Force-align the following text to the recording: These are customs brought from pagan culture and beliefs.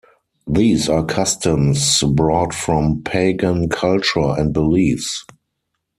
These 0.47 0.89
are 0.89 1.05
customs 1.05 2.01
brought 2.01 2.55
from 2.55 3.03
pagan 3.03 3.69
culture 3.69 4.33
and 4.35 4.51
beliefs. 4.51 5.25